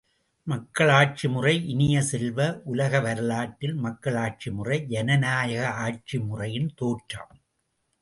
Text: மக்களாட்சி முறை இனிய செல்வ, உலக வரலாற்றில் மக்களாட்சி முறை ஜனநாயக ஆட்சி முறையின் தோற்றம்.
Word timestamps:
மக்களாட்சி 0.47 1.27
முறை 1.27 1.69
இனிய 1.69 2.01
செல்வ, 2.01 2.39
உலக 2.63 2.99
வரலாற்றில் 2.99 3.75
மக்களாட்சி 3.75 4.51
முறை 4.51 4.79
ஜனநாயக 4.85 5.69
ஆட்சி 5.85 6.19
முறையின் 6.19 6.71
தோற்றம். 6.75 7.33